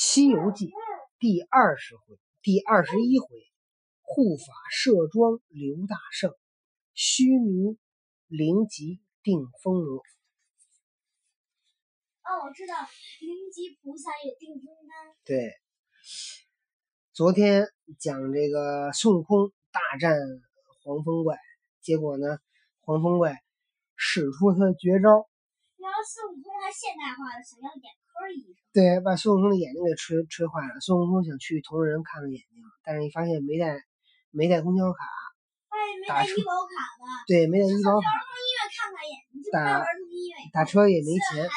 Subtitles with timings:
[0.00, 0.66] 西游记》
[1.18, 3.26] 第二十回，第二十一回，
[4.00, 6.32] 护法摄庄刘大圣，
[6.94, 7.76] 须弥
[8.28, 9.96] 灵吉定风魔。
[12.22, 12.74] 哦，我知道，
[13.18, 15.16] 灵吉菩萨有定风丹。
[15.24, 15.52] 对，
[17.12, 17.66] 昨天
[17.98, 20.16] 讲这个孙悟空大战
[20.84, 21.36] 黄风怪，
[21.80, 22.38] 结果呢，
[22.82, 23.34] 黄风怪
[23.96, 25.28] 使出他的绝招，
[25.78, 27.97] 然后孙悟空还现代化了，想要眼科医生。
[28.72, 30.80] 对，把孙悟空的眼睛给吹吹坏了。
[30.80, 33.82] 孙悟空想去同仁看看眼睛，但是一发现没带
[34.30, 35.04] 没带公交卡，
[35.68, 37.04] 哎，没打医保卡的。
[37.26, 41.48] 对，没带医保卡，儿童医院看看眼睛，就打到儿童医院打车也没钱。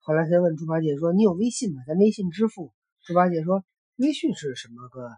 [0.00, 1.82] 后来他问猪八戒说：“你有微信吗？
[1.86, 2.72] 咱微信支付。”
[3.04, 3.62] 猪八戒说
[4.00, 5.02] ：“微信是什么个？
[5.02, 5.12] 呃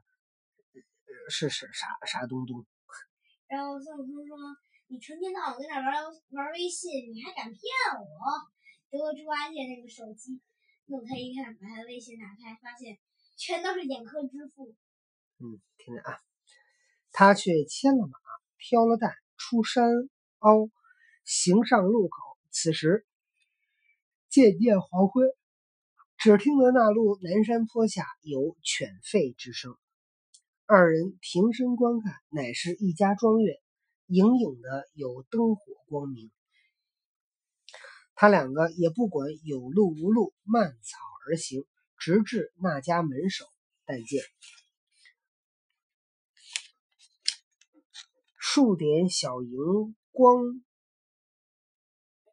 [1.30, 2.66] 是是啥啥东东？
[3.46, 4.36] 然后孙悟空说
[4.90, 7.62] ：“你成天到晚跟那玩玩微信，你还敢骗
[7.94, 8.04] 我？”
[8.90, 10.40] 结果猪八戒那个手机
[10.86, 12.98] 弄开一看，把他的微信打开，发现
[13.36, 14.74] 全都是眼科支付。
[15.38, 16.18] 嗯，听着啊，
[17.12, 18.18] 他却牵了马，
[18.58, 19.88] 挑了担，出山
[20.40, 20.68] 凹，
[21.24, 22.36] 行上路口。
[22.50, 23.06] 此时
[24.28, 25.24] 渐渐黄昏，
[26.18, 29.76] 只听得那路南山坡下有犬吠之声。
[30.66, 33.56] 二人停身观看，乃是一家庄院，
[34.10, 36.32] 隐隐的有灯火光明。
[38.16, 41.64] 他两个也不管有路无路，漫草而行，
[41.96, 43.44] 直至那家门首。
[43.84, 44.20] 但见
[48.36, 50.42] 数点小萤光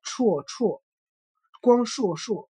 [0.03, 0.81] 绰绰，
[1.61, 2.49] 光烁烁；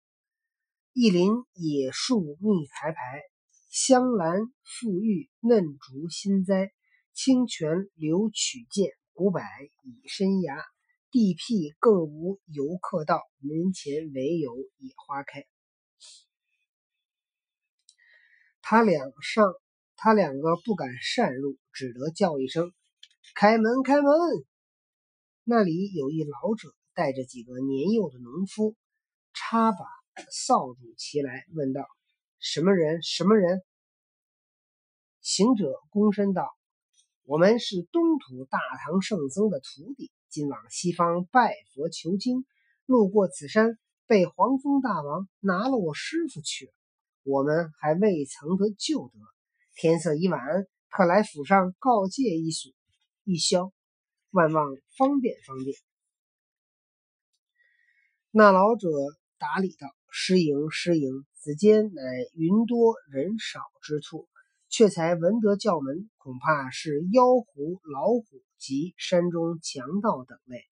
[0.93, 3.21] 一林野树密排排，
[3.69, 6.71] 香兰馥郁，嫩竹新栽。
[7.13, 9.41] 清泉流曲涧，古柏
[9.81, 10.63] 已生芽。
[11.09, 15.47] 地僻更无游客道，门前唯有野花开。
[18.61, 19.53] 他两上，
[19.95, 22.73] 他两个不敢擅入，只得叫一声
[23.33, 24.11] ：“开门，开门！”
[25.45, 28.75] 那里有一老者，带着几个年幼的农夫，
[29.33, 29.77] 插把
[30.29, 31.87] 扫帚齐来，问道
[32.37, 33.01] ：“什么人？
[33.01, 33.63] 什么人？”
[35.21, 36.53] 行者躬身道
[37.27, 42.45] ：“我们是东土大唐圣僧的徒弟，今往西方拜佛求经，
[42.85, 46.71] 路过此山，被黄风大王拿了我师傅去了。
[47.23, 49.19] 我们还未曾得救得，
[49.75, 50.39] 天色已晚，
[50.89, 52.69] 特来府上告诫一宿
[53.25, 53.73] 一宵，
[54.31, 55.75] 万望方便方便。”
[58.31, 58.87] 那老者
[59.37, 61.25] 答礼道：“失迎，失迎。
[61.33, 62.01] 此间乃
[62.35, 64.29] 云多人少之处，
[64.69, 68.25] 却才闻得叫门，恐怕是妖狐、老虎
[68.57, 70.65] 及山中强盗等类，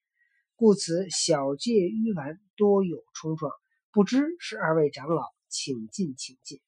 [0.55, 3.51] 故此小界迂顽，多有冲撞。
[3.91, 6.61] 不知是二位长老，请进，请进。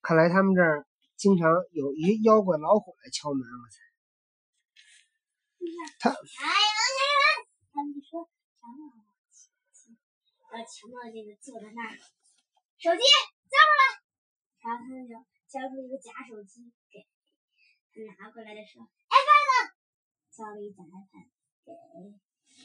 [0.00, 3.42] 看来他们这儿经常有一妖怪、老虎来敲门。
[3.42, 3.78] 我猜
[5.98, 6.40] 他哎，能开
[7.20, 7.24] 门！
[7.72, 8.30] 他们就说
[8.60, 9.00] 长老。
[10.50, 11.94] 然后强盗这个坐在那儿，
[12.78, 13.02] 手机
[13.46, 13.99] 交出来。
[14.62, 15.14] 然后他们就
[15.48, 17.00] 交出一个假手机给
[18.06, 19.72] 他拿过来的时候，iPad 呢？
[20.30, 21.28] 交了一假 iPad
[21.64, 21.72] 给，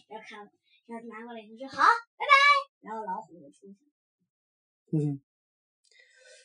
[0.08, 0.52] 然后看，
[0.88, 1.84] 然后拿过来以后说好，
[2.18, 2.34] 拜拜。
[2.82, 3.92] 然后老虎就出去了。
[4.94, 5.20] 嗯，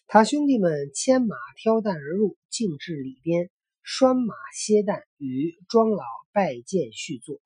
[0.06, 3.50] 他兄弟们牵马挑担而入，径至里边，
[3.83, 7.41] 拴马歇担，与庄老拜见叙坐。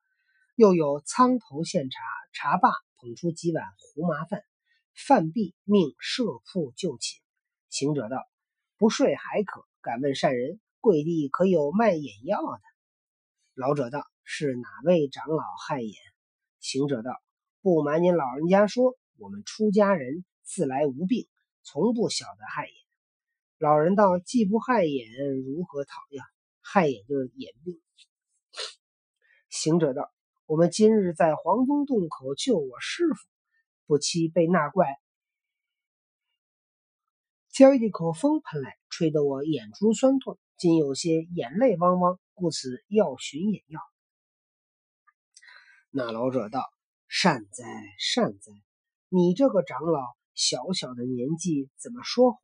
[0.55, 1.99] 又有仓头献茶，
[2.31, 4.41] 茶罢捧出几碗胡麻饭，
[4.93, 7.24] 饭毕命设铺就寝。
[7.77, 8.25] 行者道
[8.79, 12.61] ：“不睡还可，敢问善人，贵地可有卖眼药的？”
[13.53, 15.93] 老者道：“是哪位长老害眼？”
[16.61, 17.11] 行者道
[17.61, 21.27] ：“不瞒您老人家说，我们出家人自来无病，
[21.63, 22.73] 从不晓得害眼。
[23.57, 25.09] 老人道：“既不害眼，
[25.43, 26.23] 如何讨呀？
[26.61, 27.81] 害眼就是眼病。”
[29.51, 30.09] 行者道
[30.47, 33.27] ：“我们今日在黄风洞口救我师傅，
[33.85, 34.97] 不期被那怪
[37.55, 43.79] 将一口风喷来，吹得我眼珠酸痛，竟有些眼泪汪汪，故此要寻眼药。”
[45.89, 46.65] 那老者道
[47.07, 47.63] ：“善哉
[47.97, 48.51] 善哉，
[49.07, 50.01] 你这个长老，
[50.33, 52.41] 小小的年纪怎么说谎？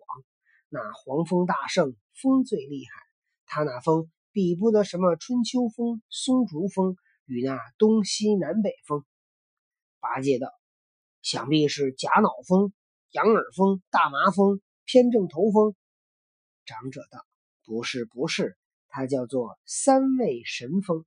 [0.70, 2.92] 那黄风大圣风最厉害，
[3.46, 9.04] 他那风比不得什么春秋风、松竹风与那东西南北风。”
[10.00, 10.48] 八戒道
[11.22, 12.72] ：“想必是假脑风、
[13.10, 14.62] 羊耳风、大麻风、
[14.92, 15.74] 偏正头风。”
[16.68, 17.26] 长者道
[17.64, 18.58] ：“不是不是，
[18.90, 21.06] 它叫做三味神风。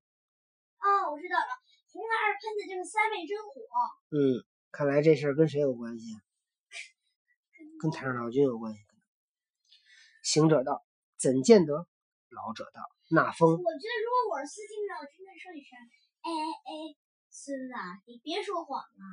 [0.80, 1.52] 哦，我知道了，
[1.92, 3.60] 红孩儿喷的就是三味真火。
[4.08, 4.40] 嗯，
[4.72, 6.06] 看来这事儿跟谁有关系？
[7.78, 8.80] 跟太上老君有关系。
[10.22, 10.82] 行者道
[11.20, 11.86] ：“怎见得？”
[12.32, 12.80] 老者道
[13.12, 15.76] ：“那风。”我觉得如果我是司机，我真的说一声
[16.24, 16.72] ：“哎哎哎，
[17.28, 17.74] 孙子，
[18.06, 19.04] 你别说谎了。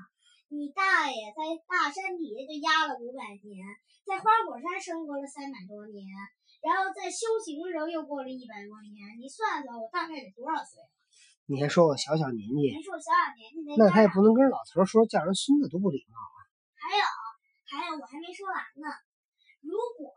[0.51, 3.63] 你大爷在大山底下就压了五百年，
[4.03, 6.03] 在花果山生活了三百多年，
[6.59, 9.15] 然后在修行的时候又过了一百多年。
[9.15, 10.91] 你算算，我大概得多少岁了？
[11.47, 12.75] 你还说我小小年纪？
[12.75, 16.37] 你说我小小年纪，那他也不能跟老头说叫人孙子，多不礼貌啊！
[16.75, 17.03] 还有，
[17.71, 18.91] 还有，我还没说完呢。
[19.63, 20.11] 如果……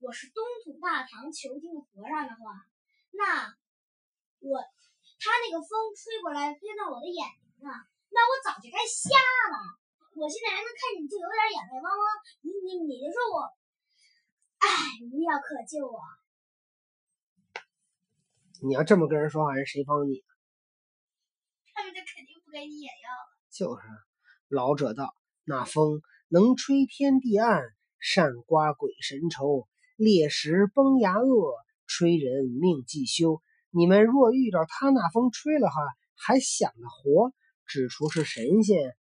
[0.00, 2.54] 我是东土大唐求经和尚的话，
[3.10, 3.50] 那
[4.38, 4.62] 我
[5.18, 7.74] 他那个风吹过来，吹到我的眼睛上，
[8.10, 9.56] 那我早就该瞎了。
[10.14, 12.02] 我现在还能看见，就有点眼泪汪汪。
[12.42, 13.36] 你你你就说我，
[14.58, 14.68] 哎，
[15.12, 16.02] 无药可救啊！
[18.62, 20.24] 你要这么跟人说话，人谁帮你？
[21.72, 23.30] 他们就肯定不给你眼药了。
[23.50, 23.86] 就是，
[24.48, 25.14] 老者道
[25.46, 27.62] ：“那风能吹天地暗，
[28.00, 31.54] 善刮鬼神愁。”烈石崩牙恶，
[31.86, 33.42] 吹人命既休。
[33.70, 35.74] 你们若遇着他那风吹了哈，
[36.16, 37.32] 还想着活，
[37.68, 38.96] 指出是神仙，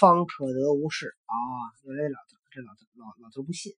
[0.00, 1.32] 方可得无事啊！
[1.84, 3.72] 原来老头这老头老老头不信。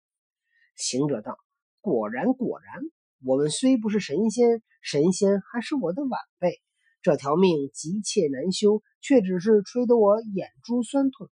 [0.74, 1.38] 行者道
[1.82, 2.82] ：“果然果然，
[3.22, 6.62] 我们虽不是神仙，神仙还是我的晚辈。
[7.02, 11.28] 这条命急切难修，却只是吹得我眼珠酸痛。”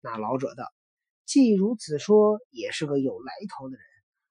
[0.00, 0.64] 那老者道
[1.26, 3.84] ：“既如此说，也是个有来头的人。”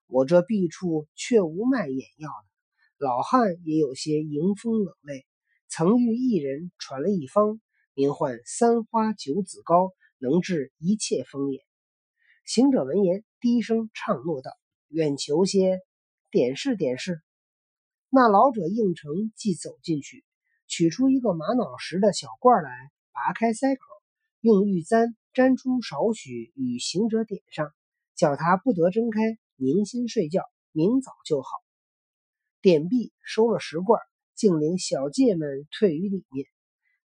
[0.08, 5.24] 我这弊处却无卖眼药的，老汉也有些迎风冷泪。
[5.68, 7.60] 曾遇一人传了一方，
[7.94, 11.62] 名唤三花九子膏，能治一切风眼。
[12.44, 14.52] 行者闻言，低声唱诺道
[14.88, 15.80] ：“愿求些，
[16.30, 17.20] 点示点示。”
[18.08, 20.24] 那老者应承，即走进去，
[20.68, 22.70] 取出一个玛瑙石的小罐来，
[23.12, 23.80] 拔开塞口，
[24.40, 27.74] 用玉簪沾出少许，与行者点上，
[28.14, 29.20] 叫他不得睁开。
[29.56, 31.48] 宁心睡觉，明早就好。
[32.62, 34.00] 点毕，收了石罐，
[34.36, 36.46] 竟领小戒们退于里面。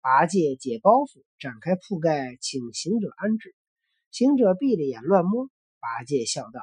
[0.02, 3.54] 八戒解包袱，展开铺盖，请行者安置。
[4.10, 5.50] 行者闭着眼乱摸。
[5.80, 6.62] 八戒笑道：“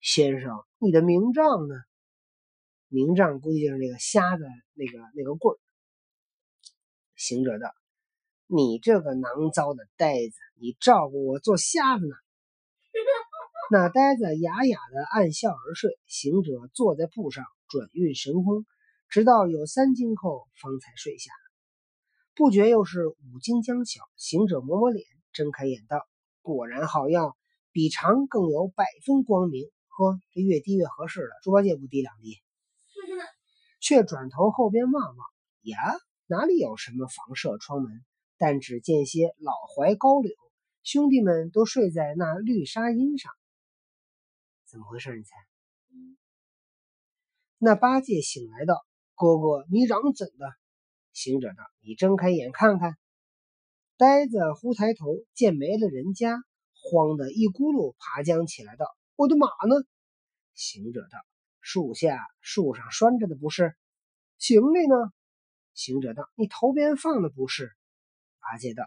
[0.00, 1.74] 先生，你的名杖呢？”
[2.88, 5.58] 名杖估计就是那个瞎子那个那个棍儿。
[7.16, 7.74] 行者道
[8.46, 12.14] ：“你这个囊糟的呆子，你照顾我做瞎子呢？”
[13.72, 15.98] 那呆子哑哑的暗笑而睡。
[16.06, 18.66] 行者坐在铺上转运神功，
[19.14, 21.30] 直到有三更后方才睡下。
[22.34, 23.14] 不觉又是五
[23.46, 26.04] 更将晓，行者抹抹脸，睁开眼道
[26.42, 27.36] ：“果然好药，
[27.70, 29.70] 比常更有百分光明。
[29.86, 31.30] 呵，这越低越合适了。
[31.44, 32.38] 猪八戒不低两滴，
[33.78, 35.26] 却转头后边望望，
[35.62, 35.78] 呀，
[36.26, 38.04] 哪里有什么房舍窗门？
[38.36, 40.34] 但只见些老槐高柳，
[40.82, 43.30] 兄弟们都睡在那绿纱荫上。”
[44.66, 45.16] 怎么回事？
[45.16, 45.36] 你猜？
[47.58, 48.84] 那八戒醒来道
[49.14, 50.52] ：“哥哥，你嚷怎的？”
[51.12, 52.96] 行者道：“你睁开眼看看。”
[53.96, 56.42] 呆子忽抬头见没了人家，
[56.74, 59.76] 慌得一咕噜爬将起来道：“我的马呢？”
[60.54, 61.18] 行者道
[61.60, 63.76] ：“树下树上拴着的不是？
[64.38, 64.96] 行李呢？”
[65.74, 67.72] 行者道：“你头边放的不是？”
[68.42, 68.84] 八戒道：“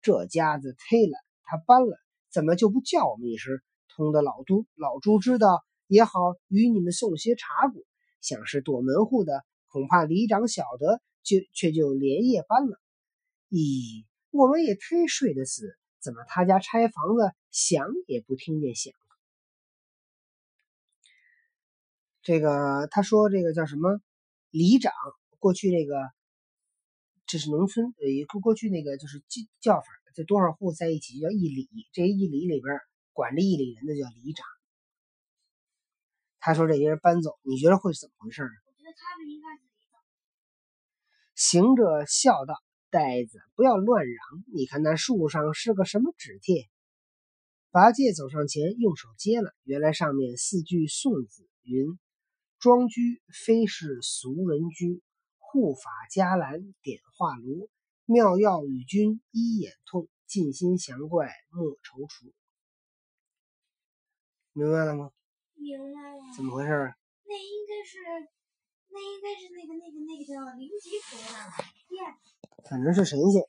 [0.00, 1.98] 这家子忒了，他搬了，
[2.30, 3.60] 怎么就不叫我们一声？”
[3.96, 6.12] 通的老猪老猪知道也好，
[6.48, 7.82] 与你们送些茶果。
[8.20, 12.80] 想是躲门户的，恐怕里长晓得，就却就连夜搬了。
[13.50, 18.92] 咦，我们也忒睡得死，怎么他家拆房子响也不听见响？
[22.22, 24.00] 这个他说这个叫什么
[24.50, 24.92] 里长？
[25.40, 26.08] 过去那个
[27.26, 32.78] 这是农村呃，过过去那个就是叫叫法，这多少户在一起叫一里，这一里里边。
[33.12, 34.46] 管这一里人的叫里长。
[36.38, 38.42] 他说这些人搬走，你觉得会怎么回事？
[38.42, 39.63] 我觉得他们应该。
[41.34, 42.54] 行者笑道
[42.90, 44.16] ：“呆子，不要乱嚷！
[44.54, 46.68] 你看那树上是个什么纸帖？”
[47.72, 51.98] 八戒走上前，用手接了，原来上面四句宋子云
[52.60, 55.02] ：“庄居非是俗人居，
[55.38, 57.68] 护法伽蓝点化炉，
[58.04, 62.32] 妙药与君一眼痛，尽心降怪莫踌躇。”
[64.54, 65.10] 明白了吗？
[65.54, 66.20] 明白了。
[66.36, 66.94] 怎么回事？
[67.26, 67.98] 那应该是，
[68.86, 70.13] 那应该是那个那个那
[72.68, 73.42] 反正是神仙。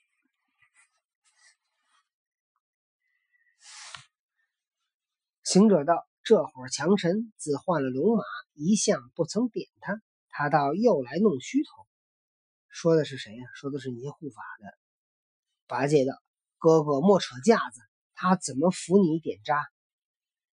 [5.44, 8.24] 行者道：“这伙强臣自换了龙马，
[8.54, 11.88] 一向不曾点他，他倒又来弄虚头。”
[12.68, 13.44] 说的是谁呀？
[13.56, 14.78] 说的是那些护法的。
[15.68, 16.14] 八戒道
[16.60, 17.82] ：“哥哥莫扯架子，
[18.16, 19.66] 他怎么扶你点渣？”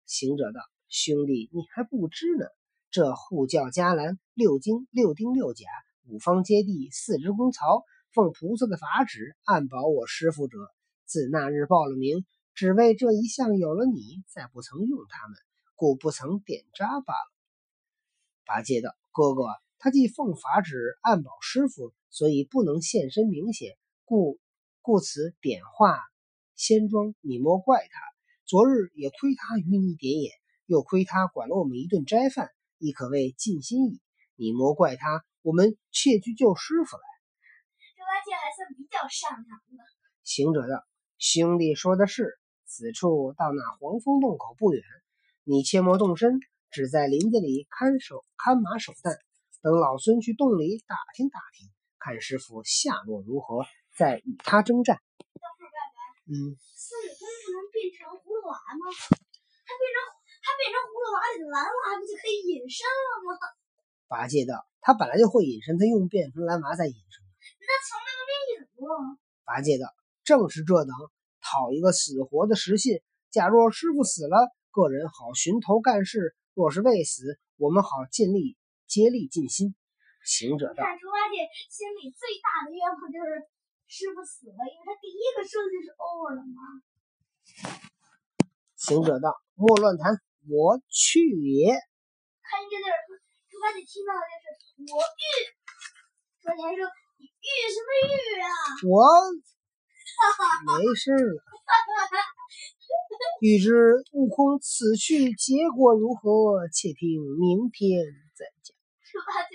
[0.06, 2.46] 行者道：“兄弟，你还不知呢。
[2.92, 5.66] 这护教伽蓝六经六丁六甲
[6.10, 10.58] 五方揭谛四支功曹，奉菩萨的法旨，暗保我师父者，
[11.06, 12.26] 自那日报了名，
[12.56, 15.38] 只为这一项有了你，再不曾用他们，
[15.76, 17.32] 故不曾点渣罢了。”
[18.44, 19.44] 八戒道：“哥哥，
[19.78, 24.40] 他既奉法旨暗保师傅，所以不能现身明显，故
[24.82, 26.00] 故此点化
[26.56, 28.02] 仙庄，你莫怪他。
[28.46, 30.32] 昨日也亏他与你点眼，
[30.66, 32.50] 又亏他管了我们一顿斋饭，
[32.80, 34.02] 亦可谓尽心矣。
[34.36, 37.04] 你莫怪他，我们切去救师傅来。”
[37.96, 39.84] 猪八戒还算比较善良的。
[40.24, 40.86] 行者道
[41.18, 44.84] ：“兄弟说的是，此处到那黄风洞口不远，
[45.44, 46.40] 你切莫动身。”
[46.72, 49.18] 只在林子里看守、看马守旦，
[49.66, 51.66] 等老孙去洞里打听打听，
[51.98, 53.66] 看师傅下落如何，
[53.98, 55.02] 再与他征战。
[56.30, 58.86] 嗯，孙悟空不能变成葫芦娃吗？
[58.86, 59.98] 他变成
[60.46, 63.34] 他变成葫芦娃里的蓝娃，不就可以隐身了吗？
[64.10, 67.24] 八戒道：“他本来就会隐身，他用变成蓝娃再隐身。
[67.62, 68.90] 那从来都没隐过。”
[69.46, 69.86] 八戒道
[70.26, 70.92] ：“正是这等，
[71.40, 73.00] 讨一个死活的实信。
[73.30, 79.76] 假若师傅死了，个人好寻头干事。”若是未死，我们好尽力竭力尽心。
[80.26, 83.48] 行者道：“看猪八戒心里最大的愿望就是
[83.88, 86.60] 师傅死了，因为他第一个说的就是 over 了嘛。”
[88.76, 91.72] 行者道：“莫乱谈，我去也。”
[92.44, 92.98] 看见这儿，
[93.60, 95.52] 猪八戒听到的就是我欲。
[96.40, 96.88] 猪八戒说
[97.20, 98.48] ：“你欲什么欲啊？”
[98.88, 99.04] 我
[100.80, 101.44] 没事了。
[103.44, 103.76] 欲知
[104.14, 108.00] 悟空此去结果如何，且听明天
[108.34, 108.74] 再讲。